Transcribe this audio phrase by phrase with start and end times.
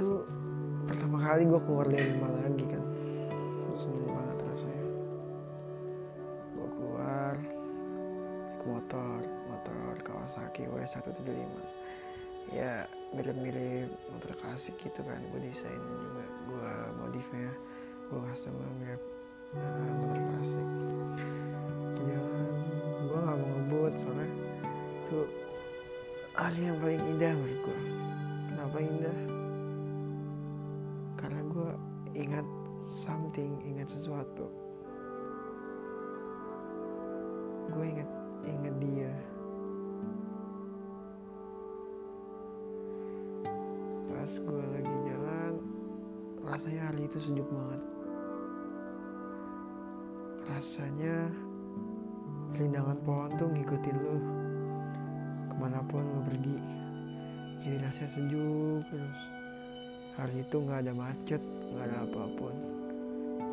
[0.00, 0.24] itu
[0.88, 2.82] pertama kali gue keluar dari rumah lagi kan.
[3.68, 4.86] Gue seneng banget rasanya.
[6.56, 7.36] Gue keluar
[8.60, 11.48] naik motor motor Kawasaki W175
[12.52, 12.84] ya
[13.16, 17.48] mirip-mirip motor klasik gitu kan gue desainnya juga gue modifnya
[18.12, 18.52] gue custom
[18.84, 19.00] mirip
[19.56, 20.66] uh, motor klasik.
[22.04, 22.46] Jalan
[23.08, 24.28] gue nggak mau ngebut soalnya
[25.00, 25.18] itu
[26.36, 27.80] hari yang paling indah menurut gue
[28.52, 29.18] kenapa indah
[32.14, 32.46] ingat
[32.82, 34.46] something ingat sesuatu.
[37.70, 38.10] Gue ingat
[38.46, 39.14] ingat dia.
[44.10, 45.52] Pas gue lagi jalan
[46.42, 47.82] rasanya hari itu sejuk banget.
[50.50, 51.16] Rasanya
[52.58, 54.18] rindangan pohon tuh ngikutin lu.
[55.46, 56.80] Ke mana pun lu pergi
[57.60, 59.20] jadi rasanya sejuk terus
[60.18, 62.54] hari itu nggak ada macet nggak ada apa pun.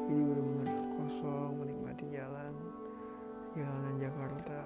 [0.07, 2.53] Jadi benar-benar kosong menikmati jalan
[3.53, 4.59] jalanan Jakarta.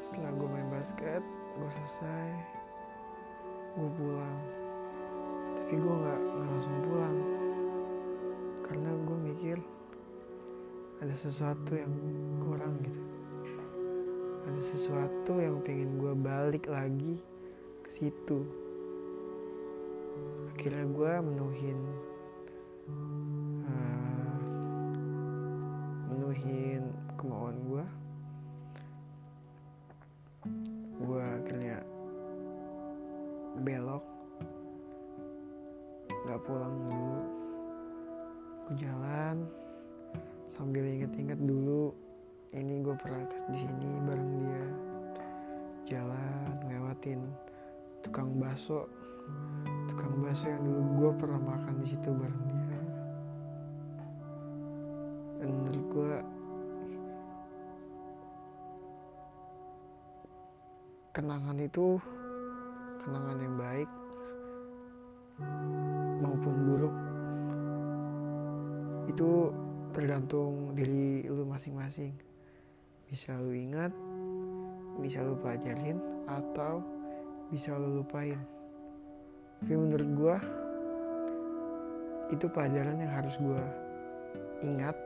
[0.00, 1.22] Setelah gue main basket
[1.58, 2.28] gue selesai
[3.76, 4.40] gue pulang.
[5.60, 7.18] Tapi gue nggak langsung pulang.
[8.64, 9.58] Karena gue mikir
[11.04, 11.92] ada sesuatu yang
[12.40, 13.02] kurang gitu.
[14.42, 17.20] Ada sesuatu yang pengen gue balik lagi
[17.82, 18.62] ke situ
[20.54, 21.78] akhirnya gue menuhin
[23.66, 24.38] uh,
[26.12, 26.82] menuhin
[27.18, 27.84] kemauan gue
[31.02, 31.78] gue akhirnya
[33.62, 34.04] belok
[36.22, 37.18] nggak pulang dulu.
[38.62, 39.42] Gue jalan
[40.46, 41.90] sambil inget-inget dulu
[42.54, 44.66] ini gue pernah di sini bareng dia.
[45.92, 47.20] Jalan ngelewatin
[48.06, 48.86] tukang bakso
[49.90, 52.80] tukang bakso yang dulu gue pernah makan di situ bareng dia.
[55.42, 56.14] Dan menurut gue
[61.12, 62.00] kenangan itu
[63.04, 63.88] kenangan yang baik
[66.22, 66.94] maupun buruk
[69.10, 69.52] itu
[69.92, 72.16] tergantung diri lu masing-masing.
[73.12, 73.92] Bisa lu ingat
[75.00, 75.96] bisa lu pelajarin
[76.28, 76.84] atau
[77.48, 78.40] bisa lu lupain
[79.62, 80.36] tapi menurut gua
[82.34, 83.62] itu pelajaran yang harus gua
[84.58, 84.98] ingat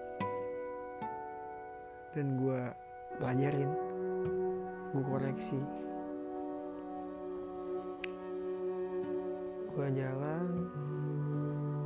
[2.16, 2.72] dan gua
[3.20, 3.68] pelajarin
[4.96, 5.60] gua koreksi.
[9.76, 10.48] Gua jalan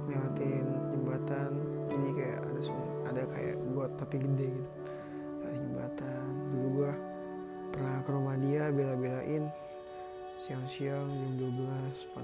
[0.06, 1.50] lewatin jembatan
[1.90, 2.60] jadi kayak ada
[3.10, 4.70] ada kayak got tapi gede gitu.
[5.50, 6.22] Jembatan
[6.54, 6.92] dulu gua
[7.74, 9.50] pernah ke rumah dia bela-belain
[10.40, 12.19] siang-siang jam 12 panas banget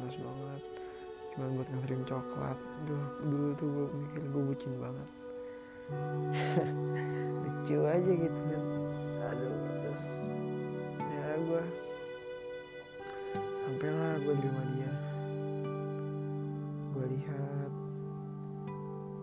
[1.37, 2.57] cuma buat nganterin coklat.
[2.89, 5.09] Duh, dulu tuh gue mikir gue bucin banget.
[7.45, 8.65] Lucu aja gitu kan.
[9.21, 10.07] Aduh terus
[10.97, 11.63] ya gue
[13.69, 14.93] sampailah gue di rumah dia.
[16.97, 17.73] Gue lihat.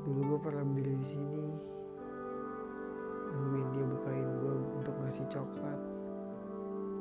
[0.05, 1.45] Dulu gue pernah berdiri di sini.
[3.33, 5.81] Nungguin dia bukain gue untuk ngasih coklat.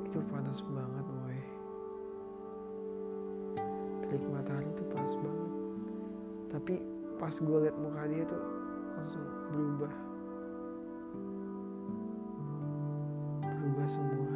[0.09, 1.62] Itu panas banget woy
[4.13, 5.53] terik matahari itu panas banget.
[6.53, 6.75] Tapi
[7.17, 8.45] pas gue liat muka dia tuh
[8.93, 9.95] langsung berubah.
[13.41, 14.29] Berubah semua.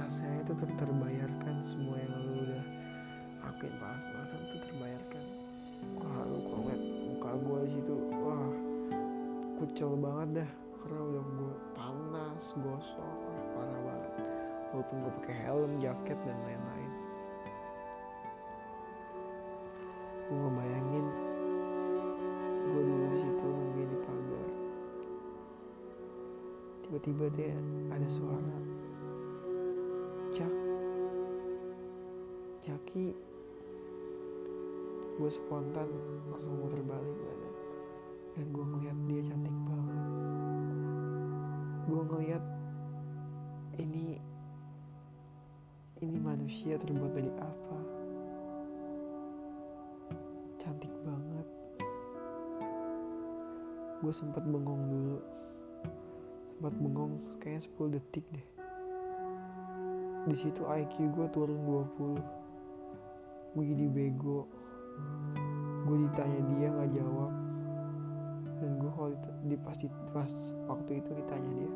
[0.00, 2.64] Rasanya itu ter terbayarkan semua yang lu udah
[3.44, 5.24] lakuin panas-panasan itu terbayarkan.
[6.00, 7.94] Wah lu kalau ngeliat muka gue situ
[8.24, 8.52] wah
[9.60, 10.50] kucel banget dah.
[10.80, 13.16] Karena udah gue panas gosong
[13.52, 14.12] parah banget.
[14.72, 17.01] Walaupun gue pakai helm jaket dan lain-lain
[20.32, 21.06] gue ngebayangin
[22.72, 24.50] gue dulu di situ nungguin di pagar.
[26.88, 27.52] Tiba-tiba dia
[27.92, 28.56] ada suara.
[30.32, 30.54] Jak
[32.64, 33.12] Jaki
[35.20, 35.92] gue spontan
[36.32, 37.54] langsung muter balik badan.
[38.32, 40.00] Dan gue ngeliat dia cantik banget.
[41.92, 42.44] Gue ngeliat
[43.84, 44.16] ini
[46.00, 47.81] ini manusia terbuat dari apa
[54.02, 55.18] gue sempat bengong dulu.
[56.58, 58.46] Sempat bengong kayaknya 10 detik deh.
[60.26, 64.50] Di situ IQ gue turun 20 gue jadi bego.
[65.86, 67.32] Gue ditanya dia nggak jawab.
[68.58, 69.10] Dan gue kalau
[69.46, 69.78] di pas,
[70.10, 70.30] pas
[70.66, 71.70] waktu itu ditanya dia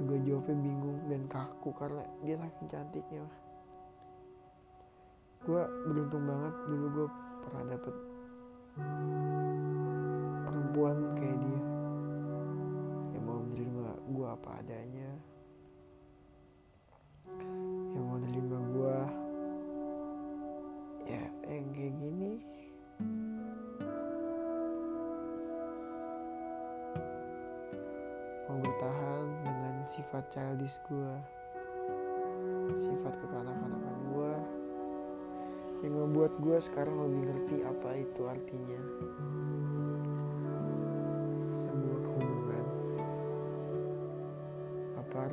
[0.00, 3.20] juga jawabnya bingung dan kaku karena dia saking cantiknya
[5.44, 7.08] gue beruntung banget dulu gue
[7.44, 7.94] pernah dapet
[10.44, 11.59] perempuan kayak dia
[14.20, 15.10] gue apa adanya.
[17.96, 18.98] Yang mau menerima gue
[21.08, 22.32] ya yang kayak gini.
[28.44, 31.12] Mau bertahan dengan sifat childish gue
[32.76, 34.32] sifat kekanak-kanakan gue
[35.80, 38.80] yang membuat gue sekarang lebih ngerti apa itu artinya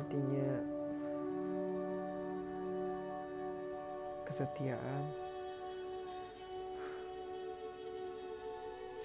[0.08, 0.50] artinya
[4.24, 5.04] kesetiaan.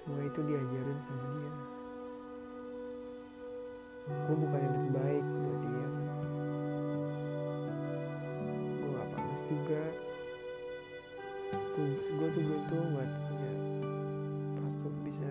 [0.00, 1.52] Semua itu diajarin sama dia.
[4.08, 5.88] Gue bukan yang terbaik buat dia.
[8.80, 9.84] Gue gak pantas juga.
[11.52, 13.52] Gue, gue tuh beruntung buat punya
[14.56, 15.30] pas bisa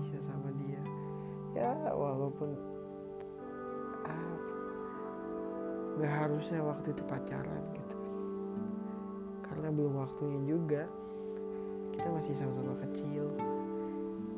[0.00, 0.80] bisa sama dia.
[1.52, 2.73] Ya walaupun
[6.00, 7.96] gak harusnya waktu itu pacaran gitu.
[9.46, 10.84] Karena belum waktunya juga.
[11.94, 13.30] Kita masih sama-sama kecil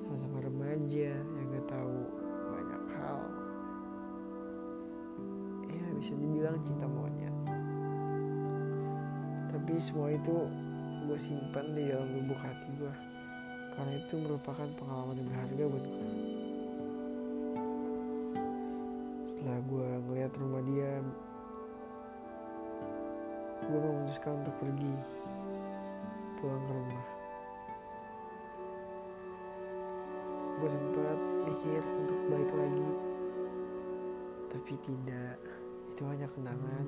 [0.04, 1.96] sama-sama remaja yang gak tahu
[2.52, 3.18] banyak hal.
[5.72, 7.36] Ya bisa dibilang cinta monyet.
[9.50, 10.36] Tapi semua itu
[11.06, 12.94] gue simpan di dalam lubuk hati gue
[13.78, 16.10] karena itu merupakan pengalaman yang berharga buat gue
[19.30, 20.90] setelah gue ngeliat rumah dia
[23.66, 24.94] gue memutuskan untuk pergi
[26.38, 27.04] pulang ke rumah.
[30.56, 31.18] Gue sempat
[31.50, 32.90] mikir untuk balik lagi
[34.54, 35.38] tapi tidak.
[35.90, 36.86] Itu hanya kenangan.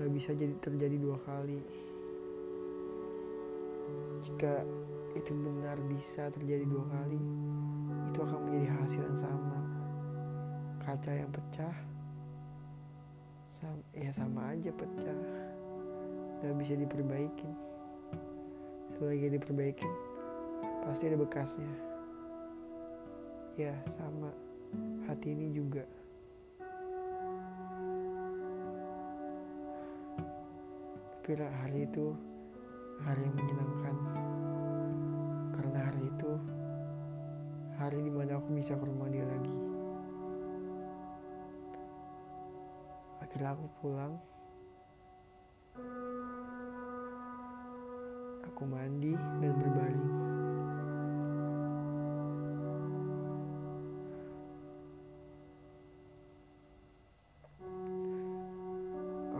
[0.00, 1.60] Gak bisa jadi terjadi dua kali.
[4.24, 4.64] Jika
[5.14, 7.20] itu benar bisa terjadi dua kali
[8.10, 9.60] itu akan menjadi hasil yang sama.
[10.80, 11.83] Kaca yang pecah
[13.54, 15.18] sama, ya sama aja pecah.
[16.42, 17.52] Gak bisa diperbaikin.
[18.98, 19.92] Selagi diperbaikin
[20.82, 21.72] pasti ada bekasnya.
[23.54, 24.34] Ya sama.
[25.06, 25.86] Hati ini juga.
[31.24, 32.12] Tapi hari itu
[33.06, 33.96] hari yang menyenangkan.
[35.54, 36.30] Karena hari itu
[37.78, 39.63] hari di mana aku bisa ke rumah dia lagi
[43.34, 44.14] akhirnya aku pulang.
[48.46, 49.10] Aku mandi
[49.42, 50.10] dan berbaring.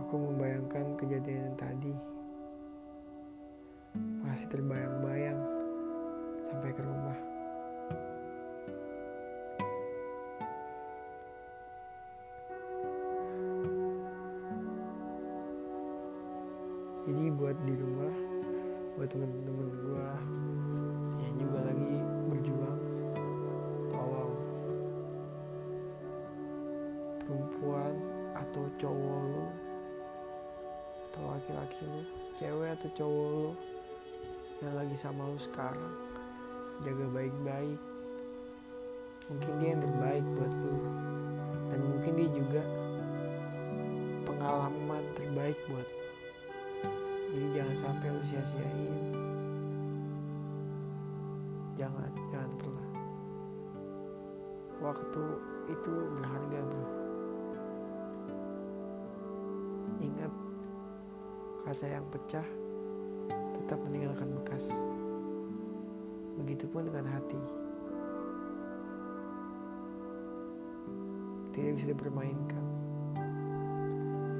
[0.03, 1.95] Aku membayangkan kejadian yang tadi.
[4.27, 5.39] Masih terbayang-bayang
[6.43, 7.34] sampai ke rumah
[17.05, 18.13] jadi buat di rumah
[18.97, 20.17] buat temen-temen gua
[21.21, 21.95] yang juga lagi
[22.33, 22.81] berjuang
[23.93, 24.33] tolong.
[27.21, 27.93] Perempuan
[28.33, 29.45] atau cowok lu
[31.05, 32.01] atau laki-laki lu
[32.41, 33.51] cewek atau cowok lu
[34.65, 35.93] yang lagi sama lu sekarang
[36.81, 37.79] jaga baik-baik.
[39.29, 40.77] Mungkin dia yang terbaik buat lu.
[41.69, 42.63] Dan mungkin dia juga
[44.25, 45.87] pengalaman terbaik buat
[47.35, 48.95] jadi jangan sampai lu sia-siain.
[51.75, 52.87] Jangan jangan pernah
[54.79, 55.23] waktu
[55.67, 56.85] itu berharga bro.
[59.99, 60.33] Ingat
[61.67, 62.47] kaca yang pecah
[63.59, 64.71] tetap meninggalkan bekas.
[66.39, 67.41] Begitupun dengan hati.
[71.51, 72.63] Tidak bisa dipermainkan.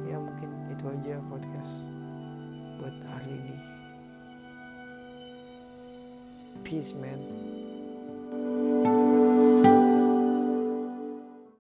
[0.08, 1.95] Ya mungkin itu aja podcast
[2.86, 3.58] buat hari ini.
[6.62, 7.18] Peace man